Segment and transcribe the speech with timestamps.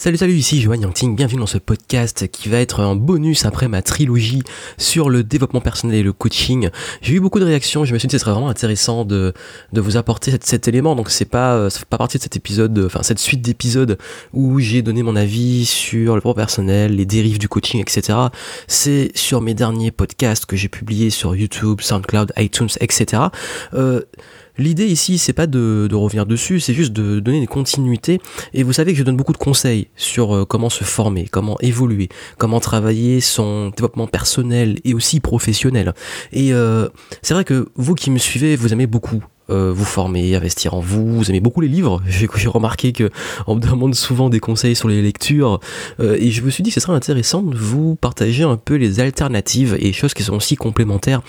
[0.00, 3.66] Salut salut, ici Johan Yangting, bienvenue dans ce podcast qui va être un bonus après
[3.66, 4.44] ma trilogie
[4.76, 6.70] sur le développement personnel et le coaching.
[7.02, 9.32] J'ai eu beaucoup de réactions, je me suis dit que ce serait vraiment intéressant de,
[9.72, 12.78] de vous apporter cet, élément, donc c'est pas, ça fait pas partie de cet épisode,
[12.86, 13.98] enfin cette suite d'épisodes
[14.32, 18.16] où j'ai donné mon avis sur le développement personnel, les dérives du coaching, etc.
[18.68, 23.20] C'est sur mes derniers podcasts que j'ai publiés sur YouTube, SoundCloud, iTunes, etc.
[23.74, 24.02] Euh,
[24.58, 28.20] L'idée ici, c'est pas de, revenir dessus, c'est juste de donner une continuité.
[28.52, 31.58] Et vous savez que je donne beaucoup de conseils sur euh, comment se former, comment
[31.60, 35.94] évoluer, comment travailler son développement personnel et aussi professionnel.
[36.32, 36.88] Et euh,
[37.22, 40.80] c'est vrai que vous qui me suivez, vous aimez beaucoup euh, vous former, investir en
[40.80, 41.16] vous.
[41.16, 42.02] Vous aimez beaucoup les livres.
[42.08, 43.10] J'ai remarqué que
[43.46, 45.60] on me demande souvent des conseils sur les lectures
[46.00, 48.74] euh, et je me suis dit que ce serait intéressant de vous partager un peu
[48.74, 51.22] les alternatives et choses qui sont aussi complémentaires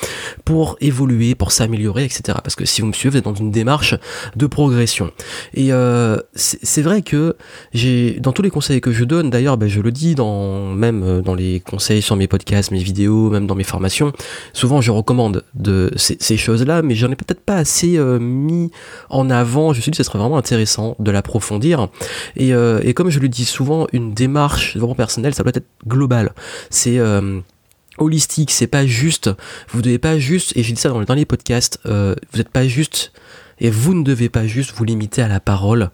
[0.46, 2.38] pour évoluer, pour s'améliorer, etc.
[2.44, 3.96] Parce que si vous me suivez, vous êtes dans une démarche
[4.36, 5.12] de progression.
[5.54, 7.36] Et euh, c'est vrai que
[7.74, 11.22] j'ai dans tous les conseils que je donne, d'ailleurs, ben, je le dis dans même
[11.22, 14.12] dans les conseils sur mes podcasts, mes vidéos, même dans mes formations,
[14.54, 18.72] souvent je recommande de ces, choses-là, mais j'en ai peut-être pas assez mis
[19.10, 21.90] en avant, je me suis dit que ce serait vraiment intéressant de l'approfondir.
[22.36, 25.68] Et, euh, et, comme je le dis souvent, une démarche vraiment personnelle, ça doit être
[25.86, 26.34] global.
[26.70, 27.40] C'est euh,
[27.98, 29.30] holistique, c'est pas juste,
[29.70, 32.50] vous devez pas juste, et j'ai dit ça dans, dans les podcasts, euh, vous n'êtes
[32.50, 33.12] pas juste
[33.62, 35.90] et vous ne devez pas juste vous limiter à la parole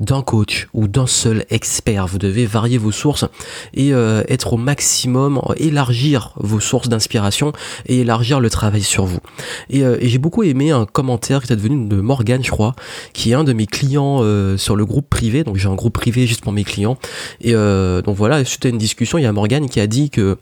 [0.00, 2.06] d'un coach ou d'un seul expert.
[2.06, 3.26] Vous devez varier vos sources
[3.74, 7.52] et euh, être au maximum, élargir vos sources d'inspiration
[7.86, 9.20] et élargir le travail sur vous.
[9.68, 12.74] Et, euh, j'ai beaucoup aimé un commentaire qui est devenu de Morgan, je crois,
[13.12, 15.44] qui est un de mes clients euh, sur le groupe privé.
[15.44, 16.98] Donc j'ai un groupe privé juste pour mes clients.
[17.42, 20.38] Et donc voilà, suite à une discussion, il y a Morgan qui a dit que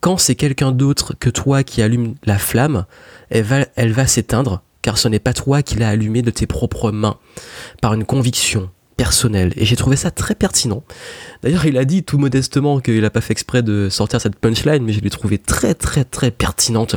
[0.00, 2.84] quand c'est quelqu'un d'autre que toi qui allume la flamme,
[3.30, 7.18] elle va s'éteindre car ce n'est pas toi qui l'as allumé de tes propres mains,
[7.80, 9.52] par une conviction personnelle.
[9.56, 10.82] Et j'ai trouvé ça très pertinent.
[11.42, 14.82] D'ailleurs, il a dit tout modestement qu'il n'a pas fait exprès de sortir cette punchline,
[14.82, 16.96] mais je l'ai trouvé très très très pertinente.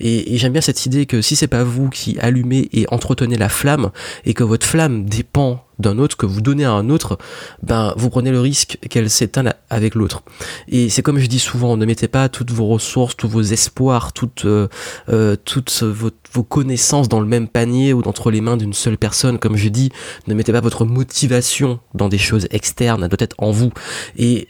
[0.00, 3.36] Et, et j'aime bien cette idée que si c'est pas vous qui allumez et entretenez
[3.36, 3.90] la flamme,
[4.24, 7.18] et que votre flamme dépend d'un autre, que vous donnez à un autre,
[7.62, 10.22] ben vous prenez le risque qu'elle s'éteigne avec l'autre.
[10.68, 14.12] Et c'est comme je dis souvent, ne mettez pas toutes vos ressources, tous vos espoirs,
[14.12, 14.68] toutes, euh,
[15.08, 18.98] euh, toutes vos, vos, connaissances dans le même panier ou entre les mains d'une seule
[18.98, 19.38] personne.
[19.38, 19.90] Comme je dis,
[20.26, 23.70] ne mettez pas votre motivation dans des choses externes, elle doit être en vous.
[24.16, 24.48] Et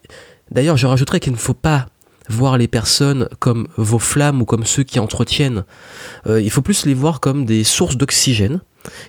[0.50, 1.86] d'ailleurs, je rajouterais qu'il ne faut pas
[2.28, 5.64] voir les personnes comme vos flammes ou comme ceux qui entretiennent.
[6.26, 8.60] Euh, il faut plus les voir comme des sources d'oxygène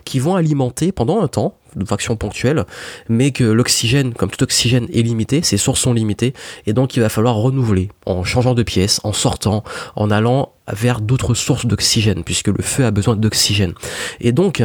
[0.03, 2.65] qui vont alimenter pendant un temps de faction ponctuelle,
[3.07, 6.33] mais que l'oxygène, comme tout oxygène, est limité, ses sources sont limitées,
[6.65, 9.63] et donc il va falloir renouveler en changeant de pièce, en sortant,
[9.95, 13.73] en allant vers d'autres sources d'oxygène, puisque le feu a besoin d'oxygène.
[14.19, 14.61] Et donc,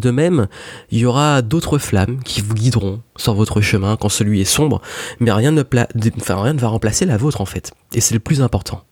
[0.00, 0.48] de même,
[0.90, 4.80] il y aura d'autres flammes qui vous guideront sur votre chemin quand celui est sombre,
[5.20, 7.72] mais rien ne, va remplacer la vôtre en fait.
[7.92, 8.82] Et c'est le plus important.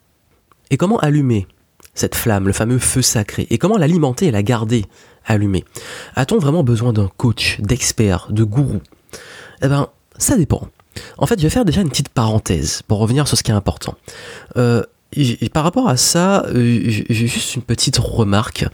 [0.71, 1.47] Et comment allumer
[1.95, 4.85] cette flamme, le fameux feu sacré, et comment l'alimenter et la garder
[5.27, 5.65] allumée?
[6.15, 8.81] A-t-on vraiment besoin d'un coach, d'expert, de gourou
[9.63, 9.89] Eh ben,
[10.19, 10.69] ça dépend.
[11.19, 13.55] En fait, je vais faire déjà une petite parenthèse pour revenir sur ce qui est
[13.55, 13.95] important.
[14.57, 14.83] Euh,
[15.17, 18.67] et par rapport à ça, euh, j'ai juste une petite remarque.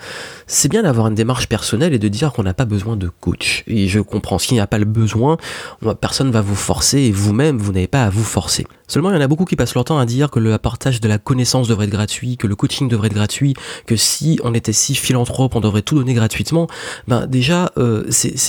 [0.46, 3.64] C'est bien d'avoir une démarche personnelle et de dire qu'on n'a pas besoin de coach.
[3.66, 5.36] Et je comprends, s'il n'y a pas le besoin,
[6.00, 8.66] personne ne va vous forcer et vous-même, vous n'avez pas à vous forcer.
[8.86, 11.02] Seulement, il y en a beaucoup qui passent leur temps à dire que le partage
[11.02, 13.52] de la connaissance devrait être gratuit, que le coaching devrait être gratuit,
[13.86, 16.68] que si on était si philanthrope, on devrait tout donner gratuitement.
[17.06, 18.08] Ben déjà, euh,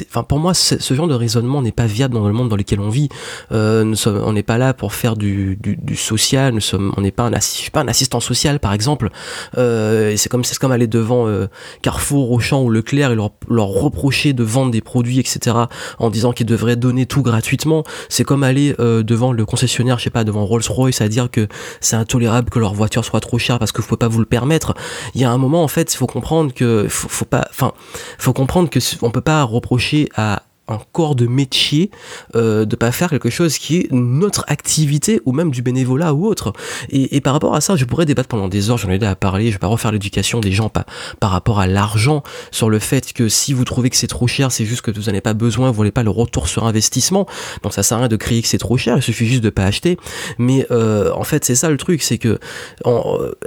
[0.09, 2.79] enfin pour moi, ce genre de raisonnement n'est pas viable dans le monde dans lequel
[2.79, 3.09] on vit.
[3.51, 5.59] Euh, nous sommes, on n'est pas là pour faire du,
[5.97, 6.53] social.
[6.53, 9.09] Nous sommes, on n'est pas un, suis un assistant social par exemple.
[9.57, 11.47] Euh, c'est comme comme aller devant euh,
[11.81, 15.55] Carrefour, Auchan ou Leclerc et leur, leur reprocher de vendre des produits, etc.
[15.99, 17.83] En disant qu'ils devraient donner tout gratuitement.
[18.09, 21.47] C'est comme aller euh, devant le concessionnaire, je sais pas devant Rolls-Royce à dire que
[21.79, 24.25] c'est intolérable que leur voiture soit trop chère parce que vous pouvez pas vous le
[24.25, 24.73] permettre.
[25.15, 27.71] Il y a un moment en fait, il faut comprendre que faut, faut pas, enfin,
[28.17, 30.43] faut comprendre que on peut pas reprocher à
[30.77, 31.89] corps de métier
[32.35, 36.25] euh, de pas faire quelque chose qui est notre activité ou même du bénévolat ou
[36.25, 36.53] autre.
[36.89, 39.15] Et, par rapport à ça je pourrais débattre pendant des heures j'en ai déjà à
[39.15, 40.85] parler je vais pas refaire l'éducation des gens par,
[41.19, 44.51] par rapport à l'argent sur le fait que si vous trouvez que c'est trop cher
[44.51, 47.27] c'est juste que vous n'en avez pas besoin vous voulez pas le retour sur investissement
[47.63, 49.49] donc ça sert à rien de crier que c'est trop cher il suffit juste de
[49.49, 49.97] pas acheter.
[50.37, 52.39] Mais euh, en fait c'est ça le truc c'est que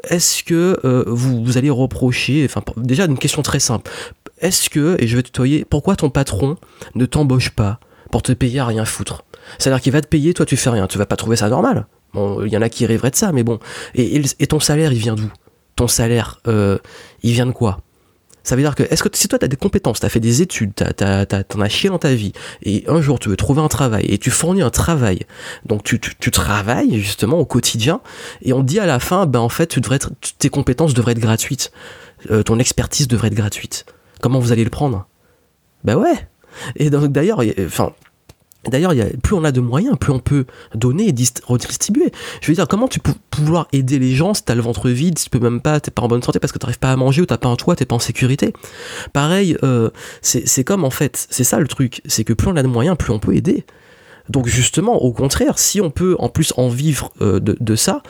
[0.09, 3.91] est-ce que euh, vous, vous allez reprocher enfin déjà une question très simple
[4.43, 6.57] est-ce que, et je vais tutoyer, pourquoi ton patron
[6.95, 7.81] ne t'embauche pas
[8.11, 9.25] pour te payer à rien foutre?
[9.59, 11.87] C'est-à-dire qu'il va te payer, toi tu fais rien, tu vas pas trouver ça normal.
[12.13, 13.59] Bon, il y en a qui rêveraient de ça, mais bon.
[13.95, 15.31] Et, ton salaire, il vient d'où?
[15.77, 16.79] Ton salaire, euh,
[17.23, 17.81] il vient de quoi?
[18.45, 20.21] Ça veut dire que, est-ce que si toi tu as des compétences, tu as fait
[20.21, 22.33] des études, tu en as chié dans ta vie,
[22.65, 25.21] et un jour tu veux trouver un travail, et tu fournis un travail,
[25.65, 28.01] donc tu, tu, travailles justement au quotidien,
[28.43, 31.13] et on dit à la fin, ben en fait, tu devrais être, tes compétences devraient
[31.13, 31.71] être gratuites,
[32.31, 33.87] euh, ton expertise devrait être gratuite.
[34.23, 35.07] Comment vous allez le prendre?
[35.85, 36.15] Ben ouais
[36.77, 37.93] Et donc d'ailleurs, enfin,
[38.69, 38.93] D'ailleurs,
[39.25, 41.15] plus on a de moyens, plus on peut donner et
[41.45, 42.13] redistribuer.
[42.41, 45.19] Je veux dire, comment tu peux pouvoir aider les gens si t'as le ventre vide,
[45.19, 46.97] si tu peux même pas, t'es pas en bonne santé parce que t'arrives pas à
[46.97, 48.53] manger ou t'as pas un toit, t'es pas en sécurité?
[49.13, 49.91] Pareil, euh,
[50.21, 52.97] c'est comme en fait, c'est ça le truc, c'est que plus on a de moyens,
[52.97, 53.65] plus on peut aider.
[54.29, 58.03] Donc justement, au contraire, si on peut en plus en vivre euh, de, ça,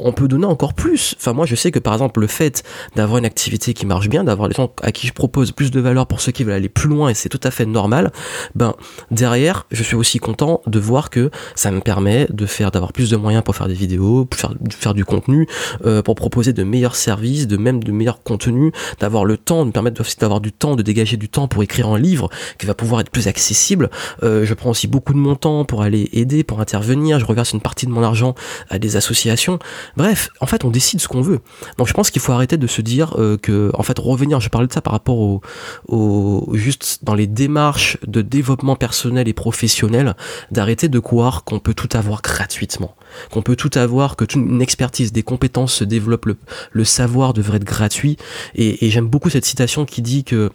[0.00, 1.14] on peut donner encore plus.
[1.18, 2.62] Enfin, moi, je sais que par exemple, le fait
[2.94, 5.80] d'avoir une activité qui marche bien, d'avoir des gens à qui je propose plus de
[5.80, 8.12] valeur pour ceux qui veulent aller plus loin, et c'est tout à fait normal,
[8.54, 8.74] ben,
[9.10, 13.10] derrière, je suis aussi content de voir que ça me permet de faire, d'avoir plus
[13.10, 14.40] de moyens pour faire des vidéos, pour
[14.70, 15.46] faire, du contenu,
[15.84, 19.68] euh, pour proposer de meilleurs services, de même de meilleurs contenus, d'avoir le temps, de
[19.68, 22.66] me permettre aussi d'avoir du temps, de dégager du temps pour écrire un livre qui
[22.66, 23.90] va pouvoir être plus accessible.
[24.22, 27.52] Euh, je prends aussi beaucoup de mon temps pour aller aider, pour intervenir, je reverse
[27.52, 28.34] une partie de mon argent
[28.70, 29.58] à des associations.
[29.96, 31.40] Bref, en fait, on décide ce qu'on veut.
[31.78, 34.48] Donc je pense qu'il faut arrêter de se dire euh, que, en fait, revenir, je
[34.48, 35.40] parlais de ça par rapport au,
[35.88, 40.16] au juste dans les démarches de développement personnel et professionnel,
[40.50, 42.94] d'arrêter de croire qu'on peut tout avoir gratuitement,
[43.30, 46.28] qu'on peut tout avoir, que toute une expertise, des compétences se développent,
[46.72, 48.16] le, savoir devrait être gratuit.
[48.54, 50.50] Et, et j'aime beaucoup cette citation qui dit que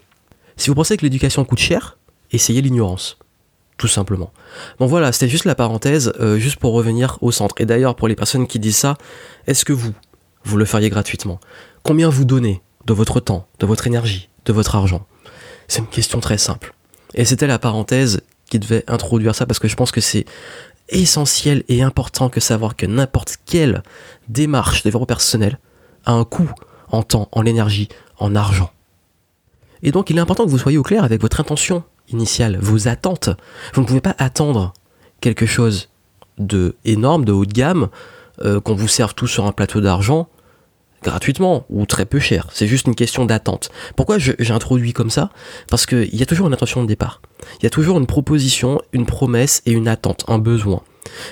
[0.58, 1.98] si vous pensez que l'éducation coûte cher,
[2.32, 3.18] essayez l'ignorance
[3.82, 4.32] tout simplement.
[4.78, 7.56] Bon voilà, c'était juste la parenthèse, euh, juste pour revenir au centre.
[7.58, 8.96] Et d'ailleurs, pour les personnes qui disent ça,
[9.48, 9.92] est-ce que vous,
[10.44, 11.40] vous le feriez gratuitement?
[11.82, 15.08] Combien vous donnez de votre temps, de votre énergie, de votre argent?
[15.68, 16.76] C'est une question très simple.
[17.16, 20.26] Et c'était la parenthèse qui devait introduire ça parce que je pense que c'est
[20.90, 23.82] essentiel et important que savoir que n'importe quelle
[24.30, 25.58] démarche de développement personnel
[26.06, 26.52] a un coût
[26.90, 27.90] en temps, en énergie,
[28.20, 28.70] en argent.
[29.82, 32.88] Et donc il est important que vous soyez au clair avec votre intention initiale, vos
[32.88, 33.30] attentes.
[33.74, 34.74] Vous ne pouvez pas attendre
[35.22, 35.90] quelque chose
[36.38, 37.90] de énorme, de haut de gamme,
[38.44, 40.28] euh, qu'on vous serve tout sur un plateau d'argent
[41.04, 42.48] gratuitement ou très peu cher.
[42.54, 43.72] C'est juste une question d'attente.
[43.96, 45.32] Pourquoi j'ai introduit comme ça?
[45.68, 47.22] Parce qu'il y a toujours une intention de départ.
[47.60, 50.84] Il y a toujours une proposition, une promesse et une attente, un besoin.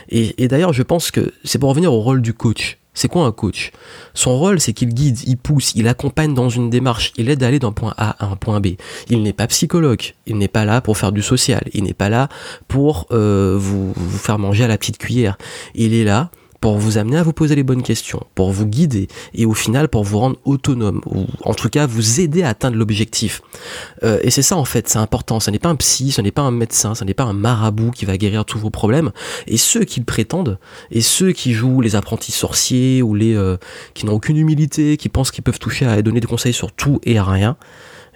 [0.10, 2.79] et d'ailleurs, je pense que c'est pour revenir au rôle du coach.
[3.00, 3.72] C'est quoi un coach?
[4.14, 7.48] Son rôle, c'est qu'il guide, il pousse, il accompagne dans une démarche, il aide à
[7.48, 8.72] aller d'un point A à un point B.
[9.10, 12.10] Il n'est pas psychologue, il n'est pas là pour faire du social, il n'est pas
[12.10, 12.28] là
[12.68, 15.38] pour euh, vous, vous faire manger à la petite cuillère.
[15.76, 16.30] Il est là
[16.62, 19.88] pour vous amener à vous poser les bonnes questions, pour vous guider et au final
[19.88, 23.42] pour vous rendre autonome ou en tout cas vous aider à atteindre l'objectif.
[24.04, 25.40] Euh, et c'est ça en fait, c'est important.
[25.40, 27.92] Ce n'est pas un psy, ce n'est pas un médecin, ce n'est pas un marabout
[27.92, 29.12] qui va guérir tous vos problèmes.
[29.48, 30.60] Et ceux qui le prétendent
[30.92, 33.58] et ceux qui jouent les apprentis sorciers ou les euh,
[33.94, 37.00] qui n'ont aucune humilité, qui pensent qu'ils peuvent toucher à donner des conseils sur tout
[37.04, 37.58] et à rien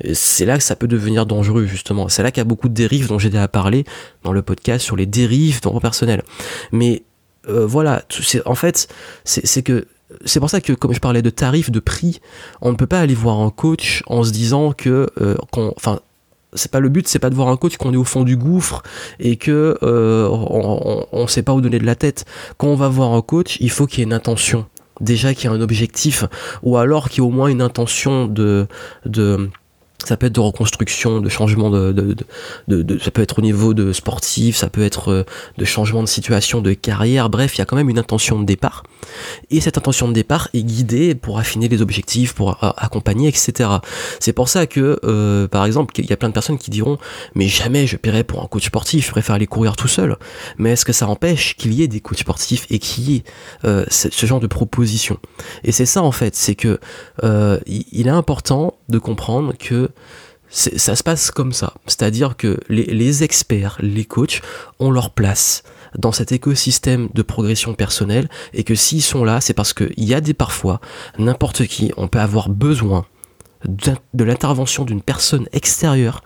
[0.06, 2.10] euh, c'est là que ça peut devenir dangereux justement.
[2.10, 3.86] C'est là qu'il y a beaucoup de dérives dont j'ai déjà parlé
[4.24, 6.24] dans le podcast sur les dérives dans le personnel.
[6.72, 7.04] Mais
[7.48, 8.04] euh, voilà,
[8.46, 8.88] en fait,
[9.24, 9.86] c'est que
[10.26, 12.22] c'est pour ça que comme je parlais de tarifs, de prix,
[12.62, 16.00] on ne peut pas aller voir un coach en se disant que, euh, enfin,
[16.54, 18.38] c'est pas le but, c'est pas de voir un coach qu'on est au fond du
[18.38, 18.84] gouffre
[19.20, 22.26] et que euh, on, on, sait pas où donner de la tête.
[22.58, 24.68] Quand on va voir un coach, il faut qu'il y ait une intention,
[25.02, 26.26] déjà qu'il y ait un objectif,
[26.62, 28.68] ou alors qu'il y ait au moins une intention de
[29.06, 29.50] de
[30.08, 32.16] ça peut être de reconstruction, de changement de,
[33.00, 35.24] ça peut être au niveau de sportif, ça peut être euh,
[35.58, 37.30] de changement de situation, de carrière.
[37.30, 38.84] Bref, il y a quand même une intention de départ.
[39.50, 43.70] Et cette intention de départ est guidée pour affiner les objectifs, pour accompagner, etc.
[44.20, 46.98] C'est pour ça que, euh, par exemple, il y a plein de personnes qui diront,
[47.36, 50.18] mais jamais je paierai pour un coach sportif, je préfère aller courir tout seul.
[50.58, 53.24] Mais est-ce que ça empêche qu'il y ait des coachs sportifs et qu'il y ait
[53.66, 55.18] euh, ce, genre de proposition?
[55.64, 56.80] Et c'est ça en fait, c'est que
[57.68, 59.90] il est important de comprendre que
[60.50, 61.74] ça se passe comme ça.
[61.88, 64.42] C'est-à-dire que les, experts, les coachs
[64.80, 65.64] ont leur place
[65.98, 70.14] dans cet écosystème de progression personnelle et que s'ils sont là, c'est parce qu'il y
[70.14, 70.80] a des parfois,
[71.18, 73.06] n'importe qui, on peut avoir besoin
[73.66, 76.22] de l'intervention d'une personne extérieure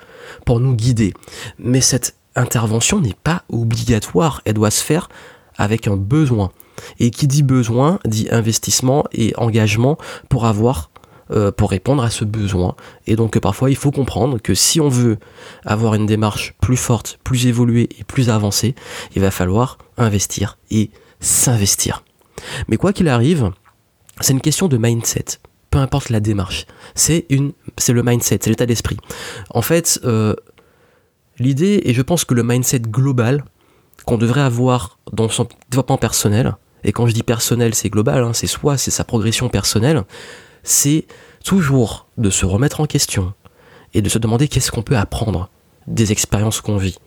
[0.46, 1.14] pour nous guider.
[1.60, 5.10] Mais cette intervention n'est pas obligatoire, elle doit se faire
[5.58, 6.52] avec un besoin.
[7.00, 9.98] Et qui dit besoin dit investissement et engagement
[10.30, 10.92] pour avoir
[11.32, 12.76] euh, pour répondre à ce besoin.
[13.06, 15.18] Et donc parfois il faut comprendre que si on veut
[15.66, 18.76] avoir une démarche plus forte, plus évoluée et plus avancée,
[19.16, 22.04] il va falloir investir et s'investir.
[22.68, 23.52] Mais quoi qu'il arrive,
[24.22, 25.26] c'est une question de mindset.
[25.70, 26.66] Peu importe la démarche,
[26.96, 28.98] c'est une, c'est le mindset, c'est l'état d'esprit.
[29.50, 30.34] En fait, euh,
[31.40, 33.44] l'idée, et je pense que le mindset global
[34.06, 38.32] qu'on devrait avoir dans son développement personnel, et quand je dis personnel, c'est global, hein,
[38.34, 40.04] c'est soi, c'est sa progression personnelle,
[40.68, 41.06] c'est
[41.46, 43.34] toujours de se remettre en question
[43.94, 45.50] et de se demander qu'est-ce qu'on peut apprendre
[45.88, 46.98] des expériences qu'on vit.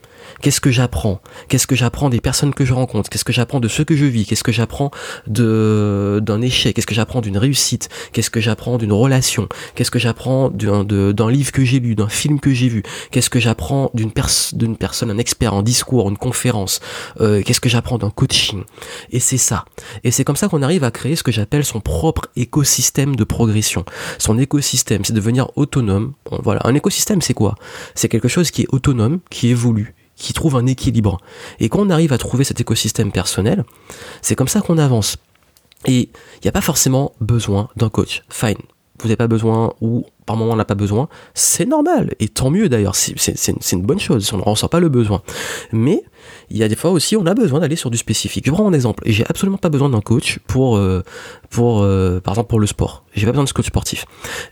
[0.40, 1.20] Qu'est-ce que j'apprends?
[1.48, 3.10] Qu'est-ce que j'apprends des personnes que je rencontre?
[3.10, 4.24] Qu'est-ce que j'apprends de ce que je vis?
[4.24, 4.90] Qu'est-ce que j'apprends
[5.26, 6.74] de d'un échec?
[6.74, 7.88] Qu'est-ce que j'apprends d'une réussite?
[8.12, 9.48] Qu'est-ce que j'apprends d'une relation?
[9.74, 12.82] Qu'est-ce que j'apprends d'un livre que j'ai lu, d'un film que j'ai vu?
[13.10, 14.12] Qu'est-ce que j'apprends d'une
[14.52, 16.80] d'une personne, un expert en discours, une conférence?
[17.20, 18.64] Euh, Qu'est-ce que j'apprends d'un coaching?
[19.10, 19.66] Et c'est ça.
[20.04, 23.24] Et c'est comme ça qu'on arrive à créer ce que j'appelle son propre écosystème de
[23.24, 23.84] progression.
[24.18, 26.14] Son écosystème, c'est devenir autonome.
[26.30, 27.56] Voilà, un écosystème, c'est quoi?
[27.94, 31.18] C'est quelque chose qui est autonome, qui évolue qui trouve un équilibre.
[31.58, 33.64] Et quand on arrive à trouver cet écosystème personnel,
[34.22, 35.16] c'est comme ça qu'on avance.
[35.86, 38.22] Et il n'y a pas forcément besoin d'un coach.
[38.28, 38.58] Fine.
[39.00, 41.08] Vous n'avez pas besoin ou par moment on n'a pas besoin.
[41.32, 42.14] C'est normal.
[42.20, 42.94] Et tant mieux d'ailleurs.
[42.94, 45.22] C'est une bonne chose on ne ressent pas le besoin.
[45.72, 46.04] Mais
[46.50, 48.44] il y a des fois aussi on a besoin d'aller sur du spécifique.
[48.44, 49.02] Je prends un exemple.
[49.06, 51.02] Et j'ai absolument pas besoin d'un coach pour, euh,
[51.48, 53.04] pour euh, par exemple pour le sport.
[53.14, 54.04] J'ai pas besoin de coach sportif.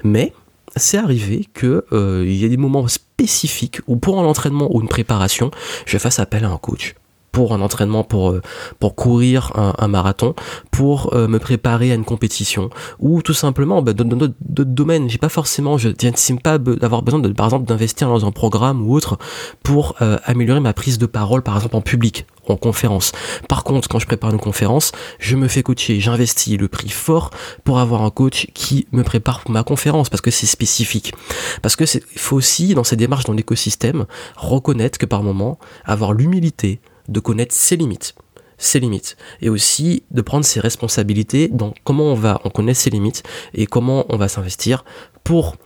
[0.03, 0.33] Mais
[0.79, 4.89] c'est arrivé qu'il euh, y a des moments spécifiques où pour un entraînement ou une
[4.89, 5.51] préparation,
[5.87, 6.95] je fasse appel à un coach
[7.39, 8.43] pour un entraînement pour euh,
[8.81, 10.35] pour courir un, marathon
[10.73, 12.69] pour euh, me préparer à une compétition
[12.99, 17.21] ou tout simplement bah, dans d'autres domaines j'ai pas forcément je n'estime pas d'avoir besoin
[17.21, 19.19] de par exemple d'investir dans un programme ou autre
[19.63, 23.13] pour améliorer ma prise de parole par exemple en public en conférence.
[23.49, 27.31] Par contre, quand je prépare une conférence, je me fais coacher, j'investis le prix fort
[27.65, 31.15] pour avoir un coach qui me prépare pour ma conférence parce que c'est spécifique.
[31.63, 36.13] Parce que c'est, faut aussi, dans ces démarches dans l'écosystème, reconnaître que par moment, avoir
[36.13, 38.15] l'humilité de connaître ses limites.
[38.59, 39.17] Ses limites.
[39.41, 43.23] Et aussi de prendre ses responsabilités dans comment on va on connaît ses limites
[43.55, 44.85] et comment on va s'investir
[45.25, 45.57] pour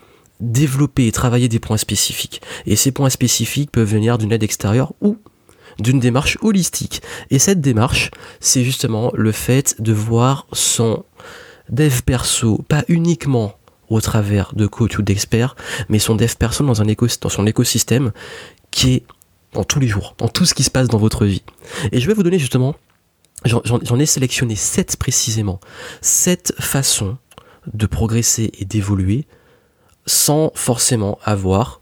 [0.41, 2.43] développer et travailler des points spécifiques.
[2.67, 5.17] Et ces points spécifiques peuvent venir d'une aide extérieure ou
[5.79, 7.03] d'une démarche holistique.
[7.31, 11.05] Et cette démarche, c'est justement le fait de voir son
[11.71, 13.55] dev perso, pas uniquement
[13.89, 15.57] au travers de coach ou d'experts,
[15.89, 16.75] mais son dev perso dans,
[17.29, 18.13] son écosystème
[18.71, 19.03] qui est
[19.53, 21.43] dans tous les jours, dans tout ce qui se passe dans votre vie.
[21.93, 22.75] Et je vais vous donner justement,
[23.45, 25.61] j'en ai sélectionné sept précisément,
[26.01, 27.17] sept façons
[27.73, 29.27] de progresser et d'évoluer
[30.07, 31.81] sans forcément avoir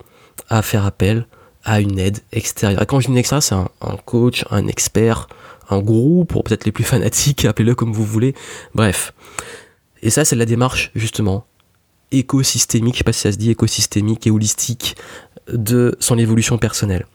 [0.49, 1.27] à faire appel
[1.65, 2.85] à une aide extérieure.
[2.87, 5.29] Quand je dis une extérieure, c'est un, coach, un expert,
[5.69, 8.35] un groupe, pour peut-être les plus fanatiques, appelez-le comme vous voulez.
[8.75, 9.13] Bref.
[10.03, 11.47] Et ça, c'est la démarche, justement,
[12.11, 14.97] écosystémique, je sais pas si ça se dit écosystémique et holistique,
[15.53, 17.07] de son évolution personnelle.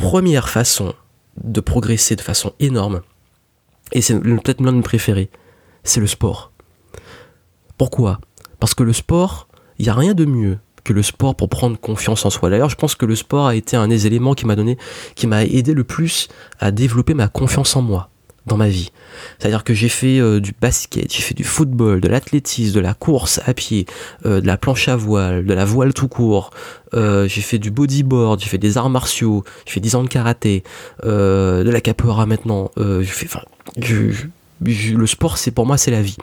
[0.00, 0.94] Première façon
[1.42, 3.02] de progresser de façon énorme,
[3.92, 5.30] et c'est peut-être l'un de mes préférés,
[5.84, 6.52] c'est le sport.
[7.76, 8.20] Pourquoi?
[8.58, 10.58] Parce que le sport, il n'y a rien de mieux
[10.92, 12.50] le sport pour prendre confiance en soi.
[12.50, 14.78] D'ailleurs, je pense que le sport a été un des éléments qui m'a donné,
[15.14, 16.28] qui m'a aidé le plus
[16.58, 18.10] à développer ma confiance en moi
[18.46, 18.90] dans ma vie.
[19.38, 22.94] C'est-à-dire que j'ai fait euh, du basket, j'ai fait du football, de l'athlétisme, de la
[22.94, 23.86] course à pied,
[24.26, 26.50] euh, de la planche à voile, de la voile tout court.
[26.94, 30.08] Euh, j'ai fait du bodyboard, j'ai fait des arts martiaux, j'ai fait 10 ans de
[30.08, 30.62] karaté,
[31.04, 32.70] de la capoeira maintenant.
[32.76, 33.28] j'ai fait,
[34.60, 36.16] le sport c'est pour moi c'est la vie.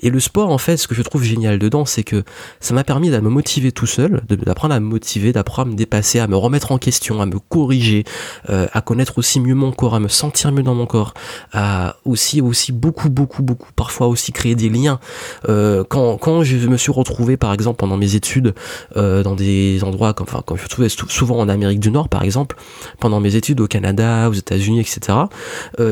[0.00, 2.24] Et le sport en fait ce que je trouve génial dedans c'est que
[2.60, 5.76] ça m'a permis de me motiver tout seul d'apprendre à me motiver d'apprendre à me
[5.76, 8.04] dépasser à me remettre en question à me corriger
[8.50, 11.14] euh, à connaître aussi mieux mon corps à me sentir mieux dans mon corps
[11.52, 14.98] à aussi aussi beaucoup beaucoup beaucoup parfois aussi créer des liens.
[15.48, 18.54] Euh, quand, quand je me suis retrouvé par exemple pendant mes études
[18.96, 22.08] euh, dans des endroits comme enfin quand je me trouvais souvent en Amérique du Nord
[22.08, 22.56] par exemple
[23.00, 25.18] pendant mes études au Canada aux États-Unis etc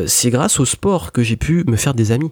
[0.07, 2.31] c'est grâce au sport que j'ai pu me faire des amis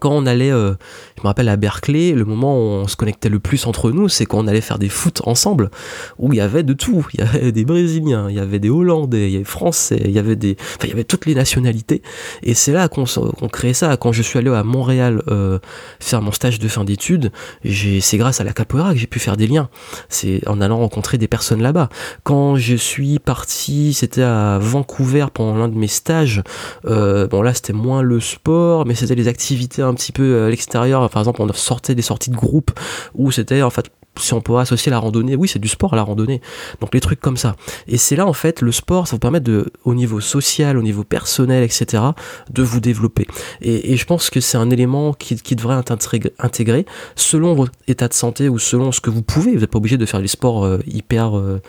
[0.00, 0.74] quand on allait, euh,
[1.16, 4.08] je me rappelle à Berkeley, le moment où on se connectait le plus entre nous,
[4.10, 5.70] c'est quand on allait faire des foot ensemble,
[6.18, 7.06] où il y avait de tout.
[7.14, 10.00] Il y avait des Brésiliens, il y avait des Hollandais, il y avait des Français,
[10.04, 12.02] il y avait toutes les nationalités.
[12.42, 13.04] Et c'est là qu'on
[13.48, 13.96] créait ça.
[13.96, 15.58] Quand je suis allé à Montréal euh,
[16.00, 17.32] faire mon stage de fin d'études,
[17.64, 19.70] c'est grâce à la capoeira que j'ai pu faire des liens.
[20.10, 21.88] C'est en allant rencontrer des personnes là-bas.
[22.24, 26.42] Quand je suis parti, c'était à Vancouver pendant l'un de mes stages.
[26.84, 30.46] Euh, bon là, c'était moins le sport, mais c'était les activités un petit peu euh,
[30.46, 31.08] à l'extérieur.
[31.10, 32.70] Par exemple, on sortait des sorties de groupe
[33.14, 33.90] où c'était en fait
[34.22, 36.40] si on peut associer la randonnée, oui, c'est du sport à la randonnée.
[36.80, 37.56] Donc les trucs comme ça.
[37.86, 40.82] Et c'est là, en fait, le sport, ça vous permet de, au niveau social, au
[40.82, 42.02] niveau personnel, etc.,
[42.50, 43.26] de vous développer.
[43.60, 45.92] Et, je pense que c'est un élément qui, devrait être
[46.38, 49.52] intégré selon votre état de santé ou selon ce que vous pouvez.
[49.52, 51.60] Vous n'êtes pas obligé de faire du sport euh, hyper, euh,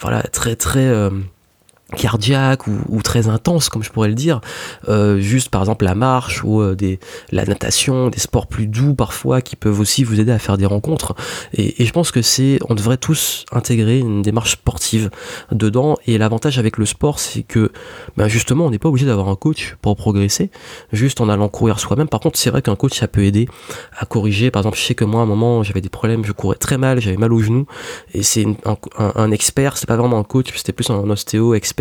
[0.00, 1.10] voilà, très, très
[1.96, 4.40] cardiaque ou, très intense comme je pourrais le dire
[4.88, 7.00] euh, juste par exemple la marche ou euh, des,
[7.32, 10.66] la natation des sports plus doux parfois qui peuvent aussi vous aider à faire des
[10.66, 11.14] rencontres.
[11.54, 15.10] Et, je pense que c'est on devrait tous intégrer une démarche sportive
[15.50, 15.96] dedans.
[16.06, 17.72] Et l'avantage avec le sport c'est que
[18.16, 20.50] ben justement on n'est pas obligé d'avoir un coach pour progresser
[20.92, 22.08] juste en allant courir soi-même.
[22.08, 23.48] Par contre c'est vrai qu'un coach ça peut aider
[23.96, 24.50] à corriger.
[24.50, 26.76] Par exemple je sais que moi à un moment j'avais des problèmes je courais très
[26.76, 27.64] mal j'avais mal au genou.
[28.12, 31.54] Et c'est un, un, un expert c'est pas vraiment un coach c'était plus un ostéo
[31.54, 31.77] expert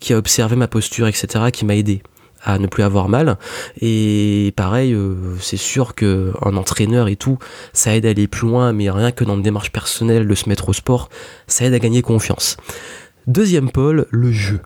[0.00, 2.02] qui a observé ma posture, etc., qui m'a aidé
[2.44, 3.38] à ne plus avoir mal.
[3.80, 7.38] Et pareil, euh, c'est sûr que un entraîneur et tout,
[7.72, 10.48] ça aide à aller plus loin, mais rien que dans une démarche personnelle de se
[10.48, 11.08] mettre au sport,
[11.46, 12.56] ça aide à gagner confiance.
[13.26, 14.60] Deuxième pôle, le jeu.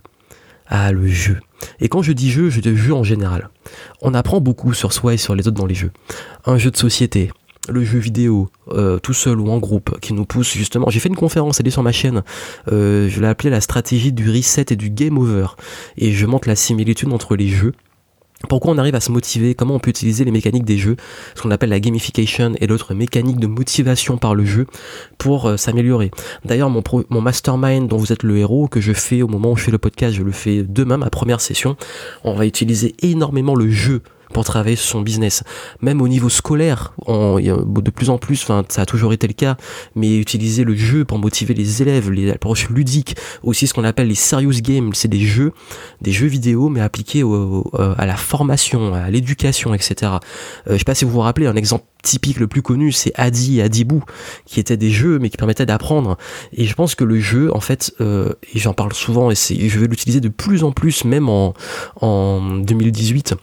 [0.69, 1.39] Ah, le jeu.
[1.81, 3.51] Et quand je dis jeu, je dis jeu en général.
[4.03, 5.93] On apprend beaucoup sur soi et sur les autres dans les jeux.
[6.45, 7.31] Un jeu de société,
[7.69, 10.89] le jeu vidéo, euh, tout seul ou en groupe, qui nous pousse justement.
[10.91, 12.23] J'ai fait une conférence, elle est sur ma chaîne.
[12.73, 15.47] Euh, je l'ai appelée la stratégie du reset et du game over.
[15.97, 17.73] Et je montre la similitude entre les jeux.
[18.49, 20.97] Pourquoi on arrive à se motiver, comment on peut utiliser les mécaniques des jeux,
[21.35, 24.67] ce qu'on appelle la gamification et l'autre mécanique de motivation par le jeu
[25.17, 26.11] pour euh, s'améliorer.
[26.45, 29.57] D'ailleurs, mon, mon mastermind dont vous êtes le héros, que je fais au moment où
[29.57, 31.77] je fais le podcast, je le fais demain, ma première session,
[32.25, 34.03] on va utiliser énormément le jeu
[34.33, 35.43] pour travailler sur son business.
[35.81, 39.57] Même au niveau scolaire, de plus en plus, enfin ça a toujours été le cas,
[39.95, 44.09] mais utiliser le jeu pour motiver les élèves, les approches ludiques, aussi ce qu'on appelle
[44.09, 45.53] les serious games, c'est des jeux,
[46.01, 47.63] des jeux vidéo, mais appliqués euh,
[47.99, 50.13] à la formation, à l'éducation, etc.
[50.67, 53.13] Euh, je sais pas si vous vous rappelez, un exemple typique le plus connu, c'est
[53.17, 54.05] Adi et Adibou,
[54.45, 56.17] qui étaient des jeux, mais qui permettaient d'apprendre.
[56.53, 59.79] Et je pense que le jeu, en fait, euh, et j'en parle souvent, et, je
[59.79, 61.55] vais l'utiliser de plus en plus, même en
[62.61, 63.35] 2018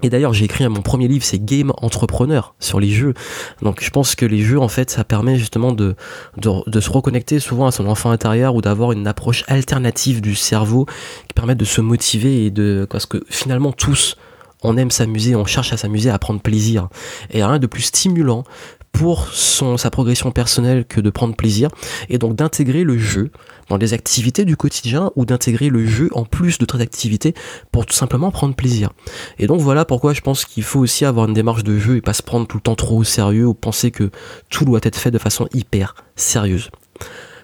[0.00, 3.14] et d'ailleurs, j'ai écrit mon premier livre, c'est Game Entrepreneur sur les jeux.
[3.62, 5.96] Donc, je pense que les jeux, en fait, ça permet justement de,
[6.36, 10.86] de, se reconnecter souvent à son enfant intérieur ou d'avoir une approche alternative du cerveau
[11.26, 14.16] qui permet de se motiver et de, parce que finalement, tous,
[14.62, 16.88] on aime s'amuser, on cherche à s'amuser, à prendre plaisir.
[17.32, 18.44] Et rien de plus stimulant
[18.92, 21.70] pour son, sa progression personnelle que de prendre plaisir.
[22.08, 23.32] Et donc d'intégrer le jeu
[23.68, 27.34] dans les activités du quotidien ou d'intégrer le jeu en plus d'autres activités
[27.72, 28.90] pour tout simplement prendre plaisir.
[29.38, 32.00] Et donc voilà pourquoi je pense qu'il faut aussi avoir une démarche de jeu et
[32.00, 34.10] pas se prendre tout le temps trop au sérieux ou penser que
[34.50, 36.70] tout doit être fait de façon hyper sérieuse.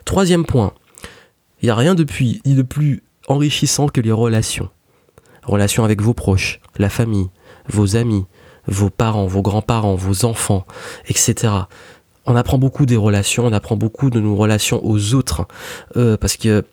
[0.04, 0.72] Troisième point,
[1.62, 4.68] il n'y a rien depuis de plus enrichissant que les relations.
[5.42, 7.28] Relations avec vos proches, la famille,
[7.68, 8.24] vos amis,
[8.66, 10.64] vos parents, vos grands-parents, vos enfants,
[11.06, 11.52] etc
[12.26, 15.46] on apprend beaucoup des relations, on apprend beaucoup de nos relations aux autres,
[15.96, 16.64] euh, parce que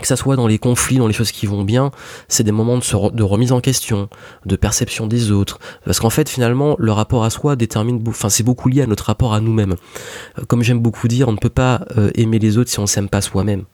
[0.00, 1.90] que ça soit dans les conflits, dans les choses qui vont bien,
[2.26, 4.08] c'est des moments de, remise en question,
[4.46, 5.58] de perception des autres.
[5.84, 9.04] Parce qu'en fait, finalement, le rapport à soi détermine, enfin, c'est beaucoup lié à notre
[9.04, 9.74] rapport à nous-mêmes.
[10.38, 12.86] Euh, comme j'aime beaucoup dire, on ne peut pas euh, aimer les autres si on
[12.86, 13.64] s'aime pas soi-même.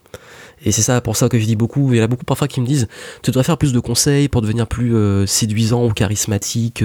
[0.65, 1.93] Et c'est ça pour ça que je dis beaucoup.
[1.93, 2.89] Il y en a beaucoup parfois qui me disent
[3.23, 4.97] Tu devrais faire plus de conseils pour devenir plus
[5.29, 6.83] séduisant ou charismatique,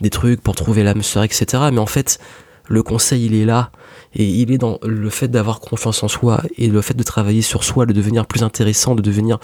[0.00, 1.64] des trucs pour trouver l'âme sœur, etc.
[1.72, 2.20] Mais en fait,
[2.68, 3.70] le conseil, il est là.
[4.14, 7.42] Et il est dans le fait d'avoir confiance en soi et le fait de travailler
[7.42, 9.38] sur soi, de devenir plus intéressant, de devenir,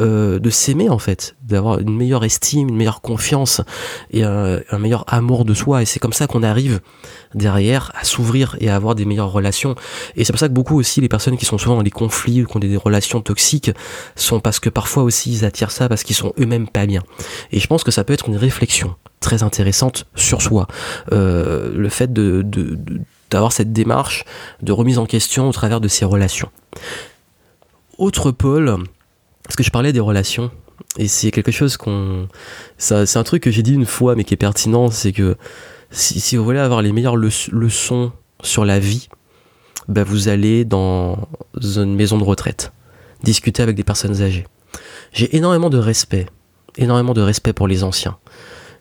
[0.00, 3.62] euh, de s'aimer en fait, d'avoir une meilleure estime, une meilleure confiance
[4.10, 5.82] et un, meilleur amour de soi.
[5.82, 6.80] Et c'est comme ça qu'on arrive
[7.34, 9.74] derrière à s'ouvrir et à avoir des meilleures relations.
[10.14, 12.42] Et c'est pour ça que beaucoup aussi les personnes qui sont souvent dans les conflits
[12.42, 13.70] ou qui ont des relations toxiques
[14.14, 17.02] sont parce que parfois aussi ils attirent ça parce qu'ils sont eux-mêmes pas bien.
[17.50, 20.66] Et je pense que ça peut être une réflexion très intéressante sur soi.
[21.12, 22.44] Euh, le fait de,
[23.30, 24.24] d'avoir cette démarche
[24.62, 26.50] de remise en question au travers de ces relations.
[27.98, 28.76] Autre pôle,
[29.44, 30.50] parce que je parlais des relations,
[30.96, 32.28] et c'est quelque chose qu'on...
[32.76, 35.36] C'est un truc que j'ai dit une fois, mais qui est pertinent, c'est que
[35.90, 39.08] si, si, vous voulez avoir les meilleures leçons sur la vie,
[39.88, 41.28] bah vous allez dans
[41.62, 42.72] une maison de retraite,
[43.22, 44.46] discuter avec des personnes âgées.
[45.12, 46.26] J'ai énormément de respect,
[46.76, 48.18] énormément de respect pour les anciens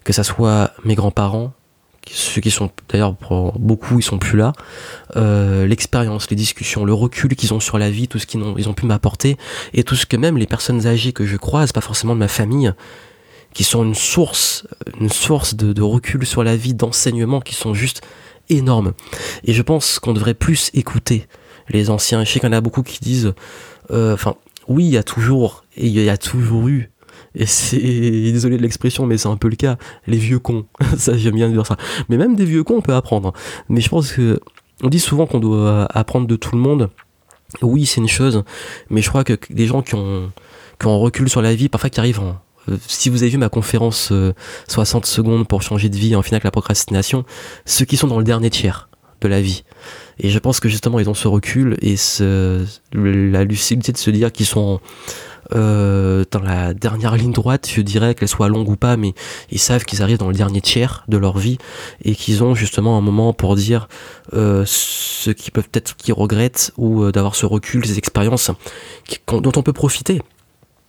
[0.08, 1.52] que ça soit mes grands-parents,
[2.10, 4.54] ceux qui sont d'ailleurs pour beaucoup ils sont plus là,
[5.18, 8.56] euh, l'expérience, les discussions, le recul qu'ils ont sur la vie, tout ce qu'ils ont,
[8.58, 9.36] ils ont pu m'apporter,
[9.74, 12.30] et tout ce que même les personnes âgées que je croise, pas forcément de ma
[12.30, 12.74] famille,
[13.54, 14.66] qui sont une source,
[14.98, 18.02] une source de, recul sur la vie, d'enseignement, qui sont juste
[18.48, 18.94] énormes.
[19.44, 21.28] Et je pense qu'on devrait plus écouter
[21.68, 22.24] les anciens.
[22.24, 23.34] Je sais qu'il y en a beaucoup qui disent,
[23.92, 24.36] euh, enfin,
[24.70, 26.92] oui, il y a toujours, et il y a toujours eu
[27.38, 29.78] et c'est désolé de l'expression, mais c'est un peu le cas.
[30.08, 30.66] Les vieux cons,
[30.98, 31.78] ça j'aime bien dire ça.
[32.10, 33.32] Mais même des vieux cons, on peut apprendre.
[33.70, 34.40] Mais je pense que
[34.84, 36.90] on dit souvent qu'on doit apprendre de tout le monde.
[37.62, 38.44] Oui, c'est une chose,
[38.90, 40.32] mais je crois que les gens qui ont
[40.80, 42.38] qui ont recul sur la vie, parfois qui arrivent en,
[42.70, 44.12] euh, si vous avez vu ma conférence
[44.68, 47.24] 60 euh, secondes pour changer de vie en finale la procrastination,
[47.66, 48.90] ceux qui sont dans le dernier tiers
[49.22, 49.64] de la vie.
[50.20, 51.96] Et je pense que justement ils ont ce recul et
[52.94, 54.80] la lucidité de se dire qu'ils sont
[55.54, 59.14] euh, dans la dernière ligne droite, je dirais qu'elle soit longue ou pas, mais
[59.52, 61.58] ils savent qu'ils arrivent dans le dernier tiers de leur vie
[62.04, 63.88] et qu'ils ont justement un moment pour dire
[64.34, 68.52] euh, ce qu'ils peuvent être qu'ils regrettent ou euh, d'avoir ce recul, ces expériences
[69.28, 70.22] dont on peut profiter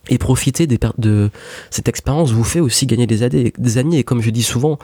[0.09, 1.31] et profiter des de
[1.71, 3.99] cette expérience vous fait aussi gagner des années, des années.
[3.99, 4.79] Et comme je dis souvent,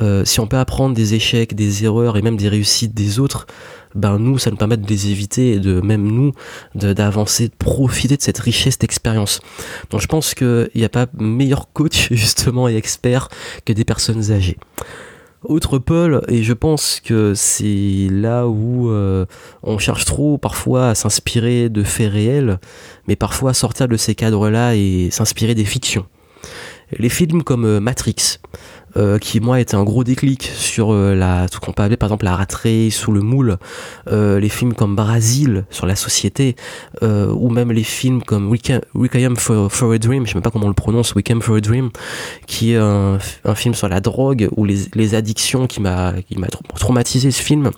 [0.00, 3.46] euh, si on peut apprendre des échecs, des erreurs et même des réussites des autres,
[3.94, 6.32] ben nous, ça nous permet de les éviter et de même nous
[6.74, 9.40] d'avancer, de, profiter de cette richesse d'expérience.
[9.90, 13.28] Donc je pense qu'il n'y a pas meilleur coach justement et expert
[13.64, 14.58] que des personnes âgées.
[15.44, 19.26] Autre Paul, et je pense que c'est là où euh,
[19.62, 22.58] on cherche trop parfois à s'inspirer de faits réels,
[23.08, 26.06] mais parfois à sortir de ces cadres-là et s'inspirer des fictions.
[26.98, 28.38] Les films comme euh, Matrix,
[28.96, 32.08] euh, qui moi était un gros déclic sur euh, la ce qu'on peut appeler par
[32.08, 32.46] exemple la rat
[32.90, 33.58] sous le moule
[34.08, 36.56] euh, les films comme Brasil sur la société
[37.02, 40.66] ou même les films comme Requiem for, for a Dream je sais même pas comment
[40.66, 41.90] on le prononce Requiem for a Dream
[42.46, 46.38] qui est un, un film sur la drogue ou les, les addictions qui m'a qui
[46.38, 46.46] m'a
[46.78, 47.70] traumatisé ce film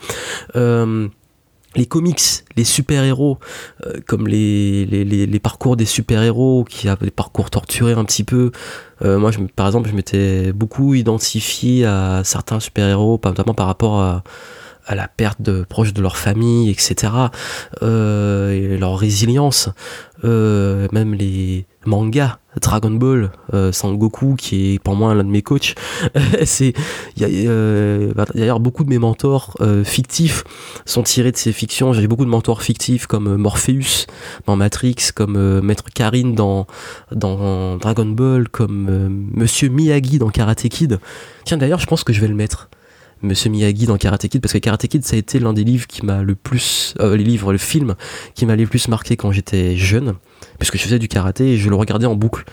[1.76, 3.38] les comics, les super-héros,
[3.84, 8.50] euh, comme les, les, parcours des super-héros qui avaient des parcours torturés un petit peu.
[9.02, 14.24] Euh, moi, par exemple, je m'étais beaucoup identifié à certains super-héros, notamment par rapport à,
[14.86, 17.12] à la perte de proches de leur famille, etc.
[17.82, 19.68] Euh, et leur résilience.
[20.24, 25.42] Euh, même les mangas Dragon Ball euh, Sangoku qui est pour moi l'un de mes
[25.42, 25.74] coachs
[26.44, 26.72] c'est
[27.20, 30.44] euh, d'ailleurs beaucoup de mes mentors euh, fictifs
[30.84, 34.06] sont tirés de ces fictions j'ai beaucoup de mentors fictifs comme Morpheus
[34.46, 36.66] dans Matrix comme Maître Karine dans
[37.12, 40.98] dans Dragon Ball comme Monsieur Miyagi dans Karate Kid
[41.44, 42.68] tiens d'ailleurs je pense que je vais le mettre
[43.22, 45.86] Monsieur Miyagi dans Karate Kid parce que Karate Kid ça a été l'un des livres
[45.86, 47.94] qui m'a le plus euh, les livres le film
[48.34, 50.14] qui m'a le plus marqué quand j'étais jeune
[50.58, 52.44] parce que je faisais du karaté et je le regardais en boucle.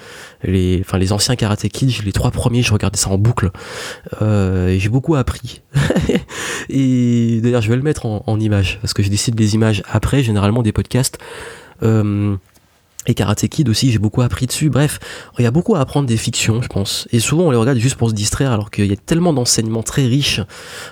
[0.43, 3.51] Les enfin les anciens Karate Kid les trois premiers je regardais ça en boucle.
[4.21, 5.61] Euh, j'ai beaucoup appris.
[6.69, 9.83] Et d'ailleurs je vais le mettre en, en image parce que je décide des images
[9.91, 11.17] après généralement des podcasts.
[11.83, 12.35] Euh,
[13.05, 14.69] et Karate Kid aussi, j'ai beaucoup appris dessus.
[14.69, 14.99] Bref,
[15.37, 17.07] il y a beaucoup à apprendre des fictions, je pense.
[17.11, 19.83] Et souvent, on les regarde juste pour se distraire, alors qu'il y a tellement d'enseignements
[19.83, 20.39] très riches.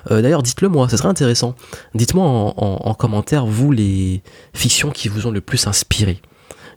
[0.09, 1.55] Euh, d'ailleurs, dites-le moi, ça serait intéressant.
[1.95, 4.21] Dites-moi en, en, commentaire, vous, les
[4.53, 6.21] fictions qui vous ont le plus inspiré.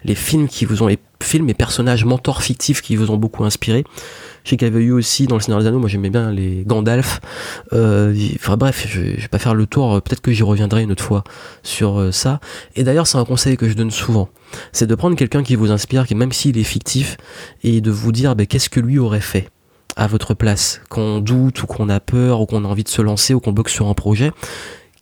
[0.05, 3.45] Les films qui vous ont, les films et personnages mentors fictifs qui vous ont beaucoup
[3.45, 3.85] inspiré.
[4.45, 6.31] Je sais qu'il y avait eu aussi dans le Seigneur des Anneaux, moi j'aimais bien
[6.31, 7.21] les Gandalf.
[7.73, 10.93] Euh, enfin bref, je, je, vais pas faire le tour, peut-être que j'y reviendrai une
[10.93, 11.25] autre fois
[11.63, 12.41] sur euh, ça.
[12.77, 14.29] Et d'ailleurs, c'est un conseil que je donne souvent.
[14.73, 17.17] C'est de prendre quelqu'un qui vous inspire, qui même s'il est fictif,
[17.63, 19.49] et de vous dire ben, qu'est-ce que lui aurait fait
[19.97, 23.01] à votre place, qu'on doute ou qu'on a peur ou qu'on a envie de se
[23.01, 24.33] lancer ou qu'on bloque sur un projet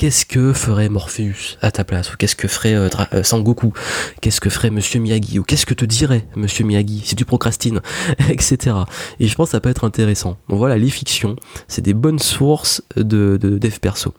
[0.03, 3.73] qu'est-ce que ferait Morpheus à ta place ou qu'est-ce que ferait euh, euh, Sangoku?
[4.21, 5.39] Qu'est-ce que ferait Monsieur Miyagi?
[5.39, 7.03] Ou qu'est-ce que te dirait Monsieur Miyagi?
[7.05, 7.81] Si tu procrastines
[8.29, 8.79] etc
[9.21, 10.39] et je pense que ça peut être intéressant.
[10.49, 11.37] Donc voilà les fictions.
[11.69, 14.13] C'est des bonnes sources de, de dev perso.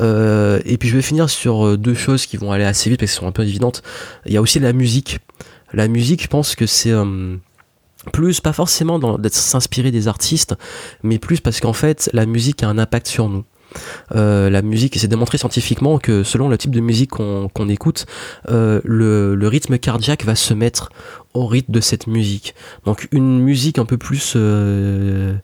[0.00, 3.12] Euh, et puis je vais finir sur deux choses qui vont aller assez vite parce
[3.12, 3.82] qu'elles sont un peu évidentes.
[4.24, 5.18] Il y a aussi la musique.
[5.74, 6.94] La musique je pense que c'est
[8.14, 10.54] plus pas forcément d'être s'inspirer des artistes
[11.02, 13.44] mais plus parce qu'en fait la musique a un impact sur nous
[14.14, 18.06] euh, la musique, et c'est démontré scientifiquement que selon le type de musique qu'on écoute,
[18.48, 20.90] euh, le, rythme cardiaque va se mettre
[21.34, 22.54] au rythme de cette musique.
[22.84, 25.34] Donc une musique un peu plus euh,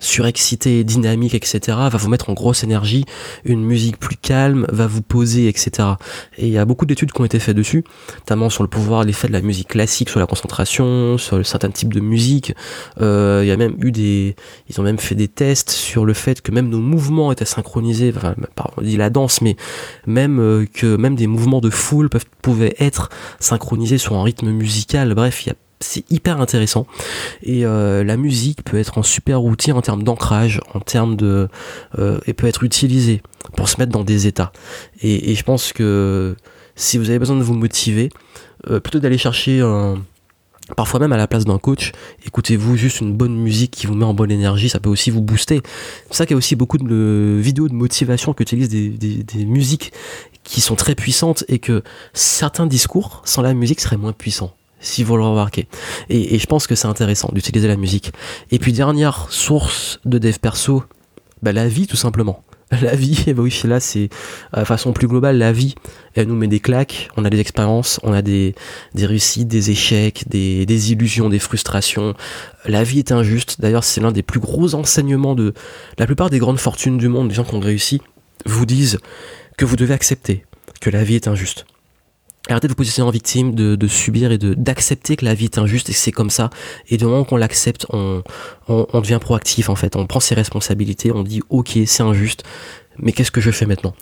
[0.00, 3.04] surexcité, dynamique, etc., va vous mettre en grosse énergie,
[3.44, 5.88] une musique plus calme va vous poser, etc.
[6.36, 7.84] Et il y a beaucoup d'études qui ont été faites dessus,
[8.18, 11.92] notamment sur le pouvoir, l'effet de la musique classique sur la concentration, sur certains types
[11.92, 12.54] de musique.
[13.00, 14.34] Euh, il y a même eu des,
[14.68, 18.12] ils ont même fait des tests sur le fait que même nos mouvements étaient synchronisés,
[18.16, 18.34] enfin,
[18.76, 19.56] on dit la danse, mais
[20.06, 24.50] même euh, que même des mouvements de foule peuvent, pouvaient être synchronisés sur un rythme
[24.50, 25.14] musical.
[25.14, 26.86] Bref, il y a c'est hyper intéressant.
[27.42, 31.48] Et euh, la musique peut être un super outil en termes d'ancrage en termes de
[31.98, 33.22] euh, et peut être utilisée
[33.56, 34.52] pour se mettre dans des états.
[35.02, 36.36] Et, je pense que
[36.76, 38.10] si vous avez besoin de vous motiver
[38.68, 39.98] euh, plutôt d'aller chercher un
[40.76, 41.92] Parfois même à la place d'un coach,
[42.26, 45.20] écoutez-vous juste une bonne musique qui vous met en bonne énergie, ça peut aussi vous
[45.20, 45.62] booster.
[45.64, 49.44] C'est pour ça qu'il y a aussi beaucoup de vidéos de motivation qui utilisent des,
[49.46, 49.92] musiques
[50.44, 55.04] qui sont très puissantes et que certains discours sans la musique seraient moins puissants si
[55.04, 55.68] vous le remarquez.
[56.08, 58.12] Et, je pense que c'est intéressant d'utiliser la musique.
[58.50, 60.84] Et puis dernière source de dev perso,
[61.42, 62.42] bah, la vie tout simplement.
[62.82, 64.10] La vie, et bah oui, là c'est
[64.56, 65.74] de façon plus globale, la vie,
[66.14, 68.54] elle nous met des claques, on a des expériences, on a des,
[68.94, 72.14] des réussites, des échecs, des, des illusions, des frustrations.
[72.66, 75.52] La vie est injuste, d'ailleurs c'est l'un des plus gros enseignements de
[75.98, 78.00] la plupart des grandes fortunes du monde, des gens qui ont réussi,
[78.46, 79.00] vous disent
[79.56, 80.44] que vous devez accepter
[80.80, 81.66] que la vie est injuste
[82.48, 85.90] Arrêtez de vous positionner en victime, de, subir et d'accepter que la vie est injuste
[85.90, 86.50] et que c'est comme ça.
[86.88, 88.22] Et du moment qu'on l'accepte, on,
[88.66, 89.94] on, devient proactif en fait.
[89.94, 92.44] On prend ses responsabilités, on dit ok c'est injuste,
[92.98, 93.94] mais qu'est-ce que je fais maintenant?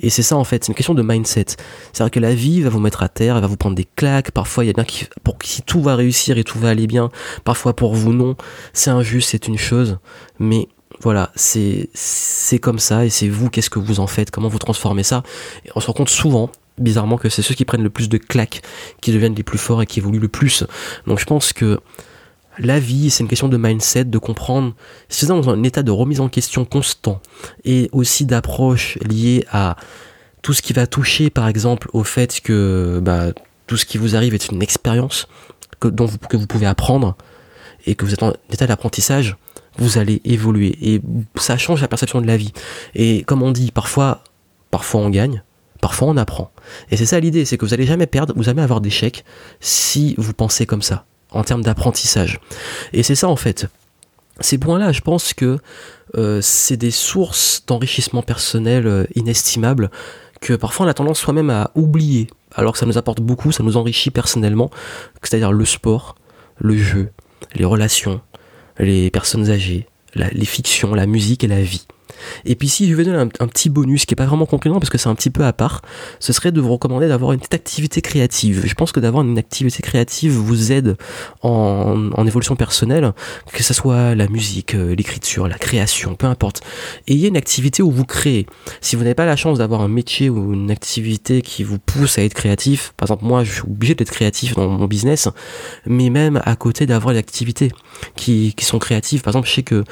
[0.00, 1.46] Et c'est ça en fait, c'est une question de mindset.
[1.92, 4.30] C'est-à-dire que la vie va vous mettre à terre, elle va vous prendre des claques.
[4.30, 6.86] Parfois il y a bien qui, pour si tout va réussir et tout va aller
[6.86, 7.10] bien,
[7.44, 8.36] parfois pour vous non.
[8.74, 9.98] C'est injuste, c'est une chose,
[10.38, 10.68] mais
[11.00, 15.02] voilà, c'est comme ça et c'est vous qu'est-ce que vous en faites, comment vous transformez
[15.02, 15.22] ça?
[15.64, 18.18] Et on se rend compte souvent bizarrement que c'est ceux qui prennent le plus de
[18.18, 18.62] claques
[19.00, 20.64] qui deviennent les plus forts et qui évoluent le plus.
[21.06, 21.80] Donc je pense que
[22.58, 24.74] la vie, c'est une question de mindset, de comprendre.
[25.08, 27.20] C'est dans un état de remise en question constant
[27.64, 29.76] et aussi d'approche liée à
[30.42, 33.32] tout ce qui va toucher, par exemple, au fait que bah,
[33.66, 35.28] tout ce qui vous arrive est une expérience
[35.80, 37.16] que, dont vous, que vous pouvez apprendre
[37.84, 39.36] et que vous êtes en état d'apprentissage,
[39.78, 41.02] vous allez évoluer et
[41.36, 42.52] ça change la perception de la vie.
[42.94, 44.22] Et comme on dit, parfois,
[44.70, 45.42] parfois on gagne,
[45.80, 46.50] Parfois on apprend.
[46.90, 49.24] Et c'est ça l'idée, c'est que vous n'allez jamais perdre, vous jamais avoir d'échec
[49.60, 52.40] si vous pensez comme ça, en termes d'apprentissage.
[52.92, 53.66] Et c'est ça en fait.
[54.40, 55.58] Ces points-là, je pense que
[56.16, 59.90] euh, c'est des sources d'enrichissement personnel euh, inestimables
[60.40, 63.62] que parfois on a tendance soi-même à oublier, alors que ça nous apporte beaucoup, ça
[63.62, 64.70] nous enrichit personnellement,
[65.22, 66.16] c'est-à-dire le sport,
[66.58, 67.10] le jeu,
[67.54, 68.20] les relations,
[68.78, 71.86] les personnes âgées, les fictions, la musique et la vie.
[72.44, 74.90] Et puis si je vais donner un, petit bonus qui est pas vraiment concluant parce
[74.90, 75.82] que c'est un petit peu à part,
[76.20, 78.62] ce serait de vous recommander d'avoir une petite activité créative.
[78.66, 80.96] Je pense que d'avoir une activité créative vous aide
[81.42, 83.12] en, évolution personnelle,
[83.52, 86.60] que ce soit la musique, euh, l'écriture, la création, peu importe.
[87.06, 88.46] Ayez une activité où vous créez.
[88.80, 92.18] Si vous n'avez pas la chance d'avoir un métier ou une activité qui vous pousse
[92.18, 95.28] à être créatif, par exemple moi je suis obligé d'être créatif dans mon business,
[95.86, 97.70] mais même à côté d'avoir des activités
[98.16, 99.84] qui sont créatives, par exemple je sais que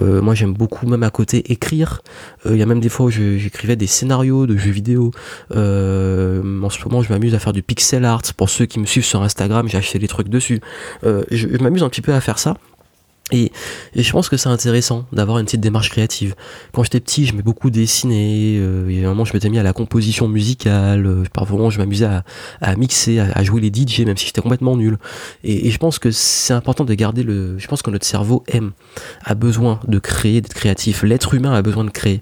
[0.00, 2.02] euh, moi j'aime beaucoup même à côté écrire.
[2.46, 5.10] Euh, il y a même des fois où j'écrivais des scénarios de jeux vidéo.
[5.54, 8.22] Euh, en ce moment je m'amuse à faire du pixel art.
[8.36, 10.60] Pour ceux qui me suivent sur Instagram, j'ai acheté des trucs dessus.
[11.02, 12.56] je, je m'amuse un petit peu à faire ça.
[13.32, 13.52] Et,
[13.96, 16.34] je pense que c'est intéressant d'avoir une petite démarche créative.
[16.72, 18.58] Quand j'étais petit, je m'ai beaucoup dessiné.
[18.58, 21.06] Euh, y a un moment, je m'étais mis à la composition musicale.
[21.06, 22.22] Euh, je m'amusais à,
[22.60, 24.98] à, mixer, à, jouer les DJ, même si j'étais complètement nul.
[25.42, 27.58] Et, je pense que c'est important de garder le.
[27.58, 28.72] Je pense que notre cerveau aime,
[29.24, 31.02] a besoin de créer, d'être créatif.
[31.02, 32.20] L'être humain a besoin de créer.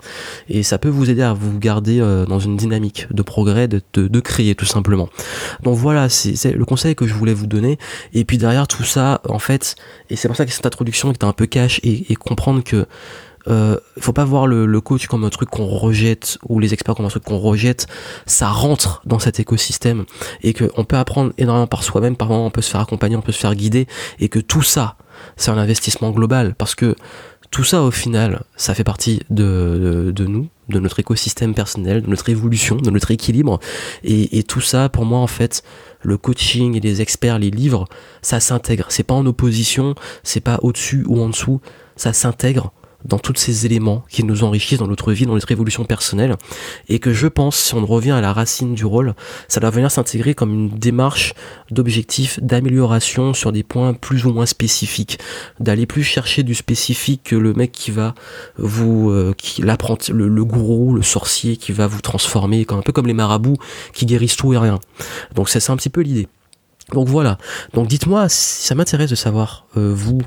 [0.49, 3.83] Et ça peut vous aider à vous garder euh, dans une dynamique de progrès, de,
[3.95, 5.09] de, de créer tout simplement.
[5.65, 7.77] Donc voilà, c'est le conseil que je voulais vous donner.
[8.15, 9.75] Et puis derrière tout ça, en fait,
[10.09, 12.87] et c'est pour ça que cette introduction qui est un peu cash et, comprendre que
[13.49, 17.07] euh, faut pas voir le, coach comme un truc qu'on rejette ou les experts comme
[17.07, 17.87] un truc qu'on rejette.
[18.27, 20.05] Ça rentre dans cet écosystème
[20.43, 22.17] et qu'on peut apprendre énormément par soi-même.
[22.17, 23.87] Par moment, on peut se faire accompagner, on peut se faire guider
[24.21, 24.97] et que tout ça,
[25.37, 26.95] c'est un investissement global parce que
[27.51, 32.09] tout ça, au final, ça fait partie de, de, nous, de notre écosystème personnel, de
[32.09, 33.61] notre évolution, de notre équilibre.
[34.05, 35.63] Et, tout ça, pour moi, en fait,
[36.03, 37.87] le coaching et les experts, les livres,
[38.23, 38.87] ça s'intègre.
[38.89, 41.61] C'est pas en opposition, c'est pas au-dessus ou en dessous,
[41.97, 42.73] ça s'intègre
[43.05, 46.37] dans tous ces éléments qui nous enrichissent dans notre vie, dans notre évolution personnelle,
[46.89, 49.15] et que je pense, si on revient à la racine du rôle,
[49.49, 51.35] ça doit venir s'intégrer comme une démarche
[51.71, 55.19] d'objectif, d'amélioration sur des points plus ou moins spécifiques,
[55.61, 58.15] d'aller plus chercher du spécifique que le mec qui va
[58.59, 63.07] vous, euh, qui le, le, gourou, le sorcier qui va vous transformer, un peu comme
[63.07, 63.57] les marabouts
[63.93, 64.79] qui guérissent tout et rien.
[65.35, 66.29] Donc c'est un petit peu l'idée.
[66.93, 67.39] Donc voilà.
[67.75, 70.21] Donc dites-moi, ça m'intéresse de savoir euh, vous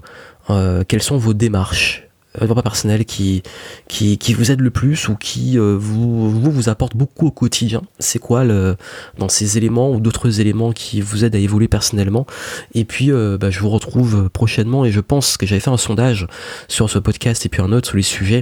[0.49, 2.04] euh, quelles sont vos démarches
[2.41, 3.43] développement personnel qui,
[4.35, 8.75] vous aide le plus ou qui euh, vous, apporte beaucoup au quotidien C'est quoi le,
[9.17, 12.25] dans ces éléments ou d'autres éléments qui vous aident à évoluer personnellement?
[12.73, 15.77] Et puis euh, bah, je vous retrouve prochainement et je pense que j'avais fait un
[15.77, 16.27] sondage
[16.67, 18.41] sur ce podcast et puis un autre sur les sujets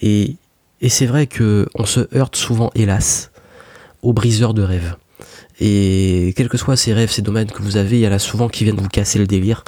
[0.00, 0.36] et,
[0.80, 3.30] et c'est vrai que on se heurte souvent hélas
[4.02, 4.96] aux briseurs de rêves.
[5.60, 8.20] Et quels que soient ces rêves, ces domaines que vous avez, il y en a
[8.20, 9.64] souvent qui viennent vous casser le délire.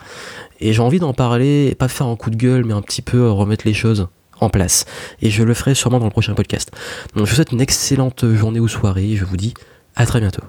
[0.61, 3.31] Et j'ai envie d'en parler, pas faire un coup de gueule, mais un petit peu
[3.31, 4.09] remettre les choses
[4.41, 4.85] en place.
[5.23, 6.71] Et je le ferai sûrement dans le prochain podcast.
[7.15, 9.55] Donc je vous souhaite une excellente journée ou soirée, je vous dis
[9.97, 10.43] à très bientôt.